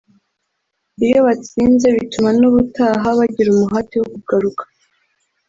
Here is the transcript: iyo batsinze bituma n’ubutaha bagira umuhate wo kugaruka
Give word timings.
iyo 1.05 1.19
batsinze 1.27 1.87
bituma 1.97 2.29
n’ubutaha 2.39 3.07
bagira 3.19 3.49
umuhate 3.51 3.95
wo 4.01 4.07
kugaruka 4.13 4.63